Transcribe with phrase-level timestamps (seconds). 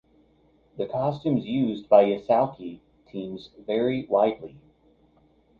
[0.77, 4.57] The costumes used by yosakoi teams vary widely.